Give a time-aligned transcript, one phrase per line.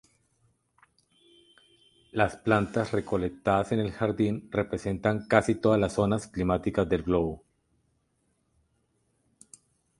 [2.11, 7.43] Las plantas recolectadas en el jardín representan casi todas las zonas climáticas del globo.